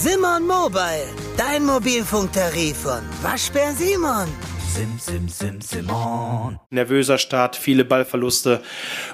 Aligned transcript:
Simon 0.00 0.46
Mobile, 0.46 1.08
dein 1.36 1.66
Mobilfunktarif 1.66 2.76
von 2.76 3.00
Waschbär 3.20 3.72
Simon. 3.72 4.28
Sim, 4.72 4.96
sim, 4.96 5.28
sim, 5.28 5.60
Simon. 5.60 6.56
Nervöser 6.70 7.18
Start, 7.18 7.56
viele 7.56 7.84
Ballverluste, 7.84 8.62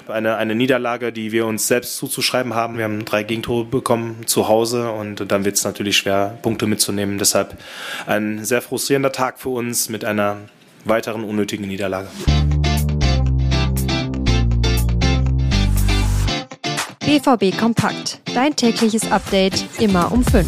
eine, 0.07 0.35
eine 0.35 0.53
Niederlage, 0.53 1.11
die 1.11 1.31
wir 1.31 1.47
uns 1.47 1.67
selbst 1.67 1.97
zuzuschreiben 1.97 2.53
haben. 2.53 2.77
Wir 2.77 2.83
haben 2.83 3.03
drei 3.03 3.23
Gegentore 3.23 3.65
bekommen 3.65 4.27
zu 4.27 4.47
Hause 4.47 4.91
und 4.91 5.31
dann 5.31 5.43
wird 5.43 5.55
es 5.55 5.63
natürlich 5.63 5.97
schwer, 5.97 6.37
Punkte 6.43 6.67
mitzunehmen. 6.67 7.17
Deshalb 7.17 7.57
ein 8.05 8.45
sehr 8.45 8.61
frustrierender 8.61 9.11
Tag 9.11 9.39
für 9.39 9.49
uns 9.49 9.89
mit 9.89 10.05
einer 10.05 10.37
weiteren 10.83 11.23
unnötigen 11.23 11.67
Niederlage. 11.67 12.09
BVB 17.05 17.55
Kompakt. 17.55 18.19
Dein 18.33 18.55
tägliches 18.55 19.11
Update 19.11 19.63
immer 19.79 20.11
um 20.11 20.23
5. 20.23 20.47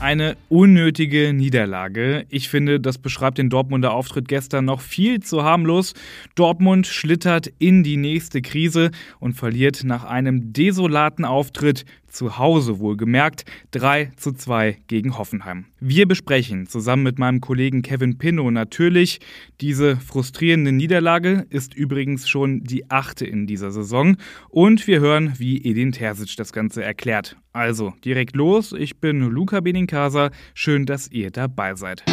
Eine 0.00 0.36
unnötige 0.48 1.32
Niederlage. 1.32 2.26
Ich 2.28 2.48
finde, 2.48 2.80
das 2.80 2.98
beschreibt 2.98 3.38
den 3.38 3.50
Dortmunder 3.50 3.94
Auftritt 3.94 4.26
gestern 4.26 4.64
noch 4.64 4.80
viel 4.80 5.20
zu 5.20 5.44
harmlos. 5.44 5.94
Dortmund 6.34 6.88
schlittert 6.88 7.52
in 7.60 7.84
die 7.84 7.96
nächste 7.96 8.42
Krise 8.42 8.90
und 9.20 9.34
verliert 9.34 9.84
nach 9.84 10.02
einem 10.02 10.52
desolaten 10.52 11.24
Auftritt 11.24 11.84
zu 12.12 12.38
Hause 12.38 12.78
wohlgemerkt 12.78 13.44
3 13.72 14.12
zu 14.16 14.32
2 14.32 14.78
gegen 14.86 15.18
Hoffenheim. 15.18 15.66
Wir 15.80 16.06
besprechen 16.06 16.66
zusammen 16.66 17.02
mit 17.02 17.18
meinem 17.18 17.40
Kollegen 17.40 17.82
Kevin 17.82 18.18
Pinnow 18.18 18.50
natürlich 18.50 19.20
diese 19.60 19.96
frustrierende 19.96 20.72
Niederlage, 20.72 21.46
ist 21.50 21.74
übrigens 21.74 22.28
schon 22.28 22.62
die 22.62 22.90
achte 22.90 23.26
in 23.26 23.46
dieser 23.46 23.70
Saison 23.70 24.16
und 24.48 24.86
wir 24.86 25.00
hören, 25.00 25.34
wie 25.38 25.64
Edin 25.64 25.92
Terzic 25.92 26.36
das 26.36 26.52
Ganze 26.52 26.84
erklärt. 26.84 27.36
Also 27.52 27.94
direkt 28.04 28.36
los, 28.36 28.72
ich 28.72 29.00
bin 29.00 29.20
Luca 29.20 29.60
Benincasa, 29.60 30.30
schön, 30.54 30.86
dass 30.86 31.10
ihr 31.10 31.30
dabei 31.30 31.74
seid. 31.74 32.04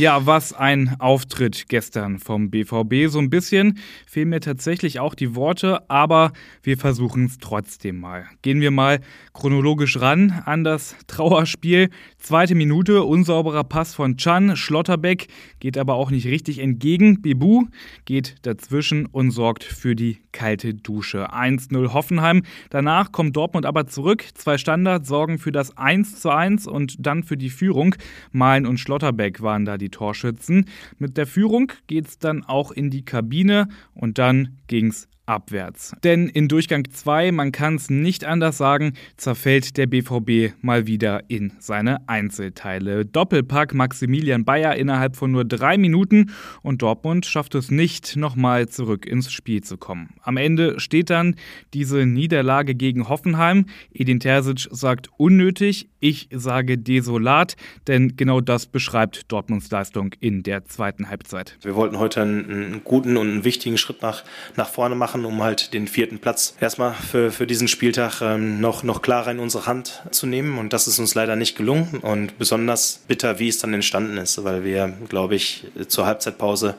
Ja, 0.00 0.24
was 0.24 0.54
ein 0.54 0.96
Auftritt 0.98 1.68
gestern 1.68 2.20
vom 2.20 2.48
BVB. 2.50 3.10
So 3.10 3.18
ein 3.18 3.28
bisschen 3.28 3.78
fehlen 4.06 4.30
mir 4.30 4.40
tatsächlich 4.40 4.98
auch 4.98 5.14
die 5.14 5.34
Worte, 5.34 5.90
aber 5.90 6.32
wir 6.62 6.78
versuchen 6.78 7.26
es 7.26 7.36
trotzdem 7.36 8.00
mal. 8.00 8.24
Gehen 8.40 8.62
wir 8.62 8.70
mal 8.70 9.00
chronologisch 9.34 10.00
ran 10.00 10.42
an 10.46 10.64
das 10.64 10.96
Trauerspiel. 11.06 11.90
Zweite 12.16 12.54
Minute, 12.54 13.02
unsauberer 13.02 13.62
Pass 13.62 13.94
von 13.94 14.16
Chan. 14.16 14.56
Schlotterbeck 14.56 15.26
geht 15.58 15.76
aber 15.76 15.96
auch 15.96 16.10
nicht 16.10 16.26
richtig 16.26 16.60
entgegen. 16.60 17.20
Bebu 17.20 17.66
geht 18.06 18.36
dazwischen 18.40 19.04
und 19.04 19.32
sorgt 19.32 19.64
für 19.64 19.94
die 19.94 20.16
kalte 20.32 20.72
Dusche. 20.72 21.30
1-0 21.34 21.92
Hoffenheim. 21.92 22.42
Danach 22.70 23.12
kommt 23.12 23.36
Dortmund 23.36 23.66
aber 23.66 23.86
zurück. 23.86 24.24
Zwei 24.34 24.56
Standards 24.56 25.08
sorgen 25.08 25.38
für 25.38 25.52
das 25.52 25.76
1-1 25.76 26.66
und 26.66 26.94
dann 26.98 27.22
für 27.22 27.36
die 27.36 27.50
Führung. 27.50 27.96
Malen 28.32 28.64
und 28.64 28.78
Schlotterbeck 28.78 29.42
waren 29.42 29.66
da 29.66 29.76
die 29.76 29.89
Torschützen. 29.90 30.66
Mit 30.98 31.16
der 31.16 31.26
Führung 31.26 31.72
geht 31.86 32.06
es 32.08 32.18
dann 32.18 32.44
auch 32.44 32.70
in 32.70 32.90
die 32.90 33.04
Kabine 33.04 33.68
und 33.94 34.18
dann 34.18 34.58
ging 34.66 34.88
es 34.88 35.08
abwärts. 35.30 35.94
Denn 36.02 36.28
in 36.28 36.48
Durchgang 36.48 36.84
2, 36.90 37.30
man 37.30 37.52
kann 37.52 37.76
es 37.76 37.88
nicht 37.88 38.24
anders 38.24 38.58
sagen, 38.58 38.94
zerfällt 39.16 39.76
der 39.76 39.86
BVB 39.86 40.54
mal 40.60 40.88
wieder 40.88 41.22
in 41.28 41.52
seine 41.60 42.08
Einzelteile. 42.08 43.06
Doppelpack 43.06 43.72
Maximilian 43.72 44.44
Bayer 44.44 44.74
innerhalb 44.74 45.16
von 45.16 45.30
nur 45.30 45.44
drei 45.44 45.78
Minuten 45.78 46.32
und 46.62 46.82
Dortmund 46.82 47.26
schafft 47.26 47.54
es 47.54 47.70
nicht, 47.70 48.16
nochmal 48.16 48.68
zurück 48.68 49.06
ins 49.06 49.30
Spiel 49.32 49.62
zu 49.62 49.78
kommen. 49.78 50.14
Am 50.22 50.36
Ende 50.36 50.80
steht 50.80 51.10
dann 51.10 51.36
diese 51.72 52.04
Niederlage 52.06 52.74
gegen 52.74 53.08
Hoffenheim. 53.08 53.66
Edin 53.92 54.18
Terzic 54.18 54.68
sagt 54.72 55.10
unnötig, 55.16 55.88
ich 56.00 56.28
sage 56.32 56.76
desolat, 56.76 57.56
denn 57.86 58.16
genau 58.16 58.40
das 58.40 58.66
beschreibt 58.66 59.30
Dortmunds 59.30 59.70
Leistung 59.70 60.12
in 60.18 60.42
der 60.42 60.64
zweiten 60.64 61.08
Halbzeit. 61.08 61.56
Wir 61.62 61.76
wollten 61.76 61.98
heute 61.98 62.22
einen, 62.22 62.80
guten 62.82 63.16
und 63.16 63.28
einen 63.28 63.44
wichtigen 63.44 63.78
Schritt 63.78 64.02
nach, 64.02 64.24
nach 64.56 64.68
vorne 64.68 64.94
machen 64.94 65.19
machen, 65.20 65.24
um 65.24 65.42
halt 65.42 65.72
den 65.74 65.88
vierten 65.88 66.18
Platz 66.18 66.54
erstmal 66.60 66.94
für, 66.94 67.30
für 67.30 67.46
diesen 67.46 67.68
Spieltag 67.68 68.20
ähm, 68.20 68.60
noch, 68.60 68.82
noch 68.82 69.02
klarer 69.02 69.30
in 69.30 69.38
unsere 69.38 69.66
Hand 69.66 70.02
zu 70.10 70.26
nehmen. 70.26 70.58
Und 70.58 70.72
das 70.72 70.86
ist 70.86 70.98
uns 70.98 71.14
leider 71.14 71.36
nicht 71.36 71.56
gelungen. 71.56 72.00
Und 72.02 72.38
besonders 72.38 73.00
bitter, 73.06 73.38
wie 73.38 73.48
es 73.48 73.58
dann 73.58 73.74
entstanden 73.74 74.16
ist, 74.16 74.42
weil 74.44 74.64
wir, 74.64 74.92
glaube 75.08 75.34
ich, 75.34 75.66
zur 75.88 76.06
Halbzeitpause 76.06 76.74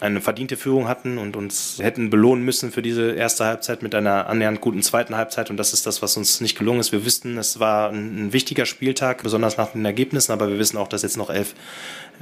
eine 0.00 0.20
verdiente 0.20 0.56
Führung 0.56 0.88
hatten 0.88 1.18
und 1.18 1.36
uns 1.36 1.78
hätten 1.80 2.10
belohnen 2.10 2.44
müssen 2.44 2.70
für 2.72 2.82
diese 2.82 3.12
erste 3.12 3.44
Halbzeit 3.44 3.82
mit 3.82 3.94
einer 3.94 4.26
annähernd 4.28 4.60
guten 4.60 4.82
zweiten 4.82 5.16
Halbzeit. 5.16 5.50
Und 5.50 5.56
das 5.56 5.72
ist 5.72 5.86
das, 5.86 6.02
was 6.02 6.16
uns 6.16 6.40
nicht 6.40 6.58
gelungen 6.58 6.80
ist. 6.80 6.92
Wir 6.92 7.04
wüssten, 7.04 7.38
es 7.38 7.60
war 7.60 7.90
ein, 7.90 8.26
ein 8.26 8.32
wichtiger 8.32 8.66
Spieltag, 8.66 9.22
besonders 9.22 9.56
nach 9.56 9.72
den 9.72 9.84
Ergebnissen, 9.84 10.32
aber 10.32 10.48
wir 10.48 10.58
wissen 10.58 10.76
auch, 10.76 10.88
dass 10.88 11.02
jetzt 11.02 11.16
noch 11.16 11.30
elf 11.30 11.54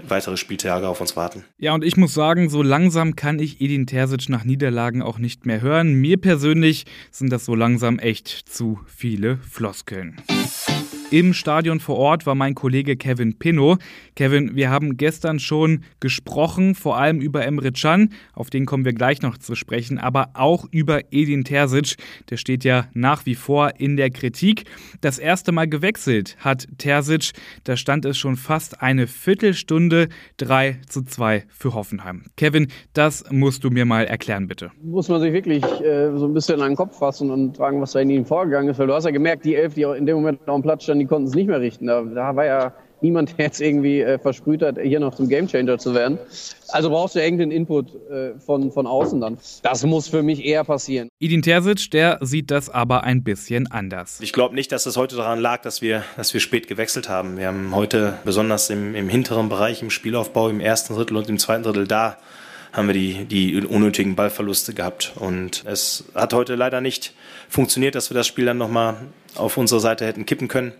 weitere 0.08 0.36
Spieltage 0.36 0.88
auf 0.88 1.00
uns 1.00 1.16
warten. 1.16 1.44
Ja, 1.58 1.74
und 1.74 1.84
ich 1.84 1.96
muss 1.96 2.14
sagen, 2.14 2.48
so 2.48 2.62
langsam 2.62 3.16
kann 3.16 3.38
ich 3.38 3.60
Edin 3.60 3.86
Terzic 3.86 4.28
nach 4.28 4.44
Niederlagen 4.44 5.02
auch 5.02 5.18
nicht 5.18 5.46
mehr 5.46 5.60
hören. 5.60 5.94
Mir 5.94 6.16
persönlich 6.16 6.84
sind 7.10 7.30
das 7.30 7.44
so 7.44 7.54
langsam 7.54 7.98
echt 7.98 8.28
zu 8.28 8.80
viele 8.86 9.38
Floskeln. 9.38 10.16
Im 11.12 11.34
Stadion 11.34 11.78
vor 11.78 11.98
Ort 11.98 12.24
war 12.24 12.34
mein 12.34 12.54
Kollege 12.54 12.96
Kevin 12.96 13.38
Pinnow. 13.38 13.76
Kevin, 14.16 14.56
wir 14.56 14.70
haben 14.70 14.96
gestern 14.96 15.40
schon 15.40 15.82
gesprochen, 16.00 16.74
vor 16.74 16.96
allem 16.96 17.20
über 17.20 17.44
Emre 17.44 17.70
Can, 17.70 18.14
auf 18.32 18.48
den 18.48 18.64
kommen 18.64 18.86
wir 18.86 18.94
gleich 18.94 19.20
noch 19.20 19.36
zu 19.36 19.54
sprechen, 19.54 19.98
aber 19.98 20.30
auch 20.32 20.64
über 20.70 21.12
Edin 21.12 21.44
Terzic, 21.44 21.96
der 22.30 22.38
steht 22.38 22.64
ja 22.64 22.86
nach 22.94 23.26
wie 23.26 23.34
vor 23.34 23.72
in 23.76 23.98
der 23.98 24.08
Kritik. 24.08 24.64
Das 25.02 25.18
erste 25.18 25.52
Mal 25.52 25.68
gewechselt 25.68 26.38
hat 26.38 26.66
Terzic, 26.78 27.32
da 27.64 27.76
stand 27.76 28.06
es 28.06 28.16
schon 28.16 28.36
fast 28.36 28.80
eine 28.80 29.06
Viertelstunde 29.06 30.08
3 30.38 30.78
zu 30.88 31.04
2 31.04 31.44
für 31.50 31.74
Hoffenheim. 31.74 32.22
Kevin, 32.38 32.68
das 32.94 33.22
musst 33.30 33.64
du 33.64 33.68
mir 33.68 33.84
mal 33.84 34.06
erklären, 34.06 34.48
bitte. 34.48 34.70
Muss 34.82 35.10
man 35.10 35.20
sich 35.20 35.34
wirklich 35.34 35.62
äh, 35.82 36.16
so 36.16 36.24
ein 36.24 36.32
bisschen 36.32 36.62
an 36.62 36.70
den 36.70 36.76
Kopf 36.76 36.98
fassen 36.98 37.30
und 37.30 37.58
fragen, 37.58 37.82
was 37.82 37.92
da 37.92 38.00
in 38.00 38.08
ihnen 38.08 38.24
vorgegangen 38.24 38.70
ist, 38.70 38.78
weil 38.78 38.86
du 38.86 38.94
hast 38.94 39.04
ja 39.04 39.10
gemerkt, 39.10 39.44
die 39.44 39.56
Elf, 39.56 39.74
die 39.74 39.82
in 39.82 40.06
dem 40.06 40.16
Moment 40.16 40.48
auf 40.48 40.58
dem 40.58 40.62
Platz 40.62 40.84
standen, 40.84 41.01
die 41.02 41.08
konnten 41.08 41.26
es 41.26 41.34
nicht 41.34 41.48
mehr 41.48 41.60
richten. 41.60 41.86
Da, 41.86 42.02
da 42.02 42.36
war 42.36 42.44
ja 42.44 42.72
niemand, 43.00 43.36
der 43.36 43.46
jetzt 43.46 43.60
irgendwie 43.60 44.00
äh, 44.00 44.18
versprüht 44.18 44.62
hat, 44.62 44.78
hier 44.80 45.00
noch 45.00 45.16
zum 45.16 45.28
Gamechanger 45.28 45.78
zu 45.78 45.94
werden. 45.94 46.18
Also 46.68 46.90
brauchst 46.90 47.16
du 47.16 47.20
irgendeinen 47.20 47.50
Input 47.50 47.88
äh, 48.08 48.38
von, 48.38 48.70
von 48.70 48.86
außen 48.86 49.20
dann. 49.20 49.36
Das 49.62 49.84
muss 49.84 50.08
für 50.08 50.22
mich 50.22 50.44
eher 50.44 50.62
passieren. 50.62 51.08
Edin 51.18 51.42
Terzic, 51.42 51.90
der 51.90 52.18
sieht 52.20 52.52
das 52.52 52.70
aber 52.70 53.02
ein 53.02 53.24
bisschen 53.24 53.68
anders. 53.70 54.20
Ich 54.20 54.32
glaube 54.32 54.54
nicht, 54.54 54.70
dass 54.70 54.86
es 54.86 54.96
heute 54.96 55.16
daran 55.16 55.40
lag, 55.40 55.62
dass 55.62 55.82
wir, 55.82 56.04
dass 56.16 56.32
wir 56.32 56.40
spät 56.40 56.68
gewechselt 56.68 57.08
haben. 57.08 57.36
Wir 57.36 57.48
haben 57.48 57.74
heute 57.74 58.14
besonders 58.24 58.70
im, 58.70 58.94
im 58.94 59.08
hinteren 59.08 59.48
Bereich, 59.48 59.82
im 59.82 59.90
Spielaufbau, 59.90 60.48
im 60.48 60.60
ersten 60.60 60.94
Drittel 60.94 61.16
und 61.16 61.28
im 61.28 61.38
zweiten 61.38 61.64
Drittel 61.64 61.88
da 61.88 62.16
haben 62.72 62.88
wir 62.88 62.94
die, 62.94 63.24
die 63.26 63.64
unnötigen 63.64 64.16
Ballverluste 64.16 64.72
gehabt. 64.74 65.12
Und 65.16 65.64
es 65.66 66.04
hat 66.14 66.32
heute 66.32 66.54
leider 66.54 66.80
nicht 66.80 67.12
funktioniert, 67.48 67.94
dass 67.94 68.10
wir 68.10 68.14
das 68.14 68.26
Spiel 68.26 68.46
dann 68.46 68.58
nochmal 68.58 68.96
auf 69.34 69.56
unsere 69.56 69.80
Seite 69.80 70.06
hätten 70.06 70.26
kippen 70.26 70.48
können. 70.48 70.72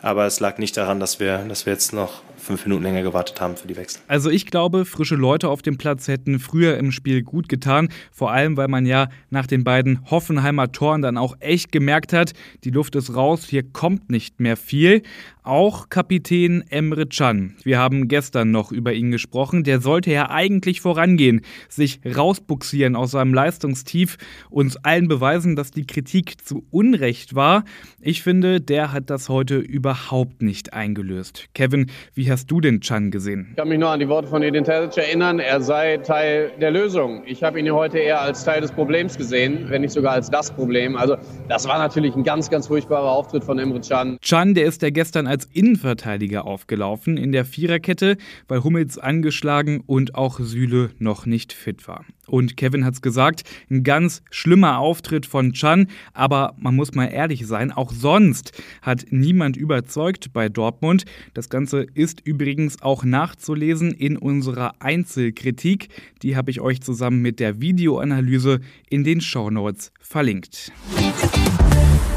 Aber 0.00 0.26
es 0.26 0.40
lag 0.40 0.58
nicht 0.58 0.76
daran, 0.76 1.00
dass 1.00 1.20
wir, 1.20 1.38
dass 1.38 1.66
wir 1.66 1.72
jetzt 1.72 1.92
noch 1.92 2.22
fünf 2.40 2.64
Minuten 2.64 2.82
länger 2.82 3.02
gewartet 3.02 3.40
haben 3.40 3.56
für 3.56 3.68
die 3.68 3.76
Wechsel. 3.76 4.00
Also 4.08 4.30
ich 4.30 4.46
glaube, 4.46 4.84
frische 4.84 5.16
Leute 5.16 5.48
auf 5.48 5.62
dem 5.62 5.78
Platz 5.78 6.08
hätten 6.08 6.38
früher 6.38 6.76
im 6.78 6.90
Spiel 6.92 7.22
gut 7.22 7.48
getan. 7.48 7.88
Vor 8.10 8.32
allem, 8.32 8.56
weil 8.56 8.68
man 8.68 8.86
ja 8.86 9.08
nach 9.30 9.46
den 9.46 9.64
beiden 9.64 10.10
Hoffenheimer 10.10 10.72
Toren 10.72 11.02
dann 11.02 11.16
auch 11.16 11.36
echt 11.40 11.72
gemerkt 11.72 12.12
hat, 12.12 12.32
die 12.64 12.70
Luft 12.70 12.96
ist 12.96 13.14
raus, 13.14 13.46
hier 13.48 13.62
kommt 13.62 14.10
nicht 14.10 14.40
mehr 14.40 14.56
viel. 14.56 15.02
Auch 15.42 15.88
Kapitän 15.88 16.62
Emre 16.68 17.06
Can. 17.06 17.56
Wir 17.62 17.78
haben 17.78 18.08
gestern 18.08 18.50
noch 18.50 18.72
über 18.72 18.92
ihn 18.92 19.10
gesprochen. 19.10 19.64
Der 19.64 19.80
sollte 19.80 20.12
ja 20.12 20.30
eigentlich 20.30 20.82
vorangehen, 20.82 21.40
sich 21.68 22.00
rausbuxieren 22.04 22.94
aus 22.94 23.12
seinem 23.12 23.32
Leistungstief, 23.32 24.18
uns 24.50 24.76
allen 24.76 25.08
beweisen, 25.08 25.56
dass 25.56 25.70
die 25.70 25.86
Kritik 25.86 26.44
zu 26.46 26.66
Unrecht 26.70 27.34
war. 27.34 27.64
Ich 28.00 28.22
finde, 28.22 28.60
der 28.60 28.92
hat 28.92 29.08
das 29.08 29.28
heute 29.28 29.56
überhaupt 29.56 30.42
nicht 30.42 30.74
eingelöst. 30.74 31.48
Kevin, 31.54 31.90
wie 32.14 32.29
hast 32.30 32.50
du 32.50 32.60
den 32.60 32.80
Can 32.80 33.10
gesehen? 33.10 33.48
Ich 33.50 33.56
kann 33.56 33.68
mich 33.68 33.78
nur 33.78 33.90
an 33.90 34.00
die 34.00 34.08
Worte 34.08 34.28
von 34.28 34.42
Edin 34.42 34.64
Terzic 34.64 35.04
erinnern. 35.04 35.38
Er 35.38 35.60
sei 35.60 35.98
Teil 35.98 36.52
der 36.60 36.70
Lösung. 36.70 37.22
Ich 37.26 37.42
habe 37.42 37.60
ihn 37.60 37.70
heute 37.70 37.98
eher 37.98 38.20
als 38.20 38.44
Teil 38.44 38.60
des 38.60 38.72
Problems 38.72 39.18
gesehen, 39.18 39.66
wenn 39.68 39.82
nicht 39.82 39.92
sogar 39.92 40.12
als 40.12 40.30
das 40.30 40.50
Problem. 40.50 40.96
Also 40.96 41.16
das 41.48 41.66
war 41.68 41.78
natürlich 41.78 42.14
ein 42.14 42.24
ganz, 42.24 42.48
ganz 42.48 42.68
furchtbarer 42.68 43.10
Auftritt 43.10 43.44
von 43.44 43.58
Emre 43.58 43.80
Can. 43.80 44.18
Can, 44.26 44.54
der 44.54 44.66
ist 44.66 44.82
ja 44.82 44.90
gestern 44.90 45.26
als 45.26 45.46
Innenverteidiger 45.52 46.46
aufgelaufen 46.46 47.16
in 47.16 47.32
der 47.32 47.44
Viererkette, 47.44 48.16
weil 48.48 48.62
Hummels 48.64 48.96
angeschlagen 48.98 49.82
und 49.86 50.14
auch 50.14 50.40
Süle 50.40 50.90
noch 50.98 51.26
nicht 51.26 51.52
fit 51.52 51.86
war. 51.88 52.04
Und 52.30 52.56
Kevin 52.56 52.84
hat 52.84 52.94
es 52.94 53.02
gesagt, 53.02 53.42
ein 53.70 53.82
ganz 53.82 54.22
schlimmer 54.30 54.78
Auftritt 54.78 55.26
von 55.26 55.52
Chan, 55.52 55.88
aber 56.14 56.54
man 56.58 56.76
muss 56.76 56.94
mal 56.94 57.06
ehrlich 57.06 57.46
sein, 57.46 57.72
auch 57.72 57.92
sonst 57.92 58.52
hat 58.82 59.06
niemand 59.10 59.56
überzeugt 59.56 60.32
bei 60.32 60.48
Dortmund. 60.48 61.04
Das 61.34 61.48
Ganze 61.48 61.86
ist 61.94 62.19
übrigens 62.24 62.82
auch 62.82 63.04
nachzulesen 63.04 63.92
in 63.92 64.16
unserer 64.16 64.74
Einzelkritik. 64.80 65.88
Die 66.22 66.36
habe 66.36 66.50
ich 66.50 66.60
euch 66.60 66.80
zusammen 66.80 67.22
mit 67.22 67.40
der 67.40 67.60
Videoanalyse 67.60 68.60
in 68.88 69.04
den 69.04 69.20
Shownotes 69.20 69.92
verlinkt. 70.00 70.72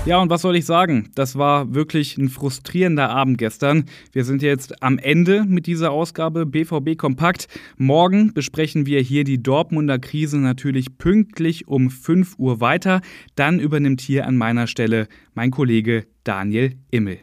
Ja, 0.06 0.22
und 0.22 0.30
was 0.30 0.42
soll 0.42 0.58
ich 0.58 0.66
sagen? 0.66 1.10
Das 1.16 1.38
war 1.38 1.74
wirklich 1.74 2.18
ein 2.18 2.28
frustrierender 2.28 3.10
Abend 3.10 3.38
gestern. 3.38 3.86
Wir 4.12 4.26
sind 4.26 4.42
jetzt 4.42 4.84
am 4.84 4.98
Ende 4.98 5.46
mit 5.46 5.66
dieser 5.66 5.92
Ausgabe 5.92 6.46
BVB 6.46 6.98
Kompakt. 6.98 7.48
Morgen 7.78 8.34
besprechen 8.34 8.86
wir 8.86 9.00
hier 9.00 9.24
die 9.24 9.42
Dortmunder 9.42 10.00
Krise 10.00 10.40
natürlich 10.40 10.98
pünktlich 10.98 11.70
um 11.70 11.90
5 11.90 12.38
Uhr 12.38 12.60
weiter. 12.60 13.00
Dann 13.36 13.62
übernimmt 13.62 14.02
hier 14.02 14.28
an 14.28 14.36
meiner 14.36 14.68
Stelle 14.68 15.08
mein 15.36 15.52
Kollege 15.52 16.06
Daniel 16.26 16.76
Immel. 16.92 17.20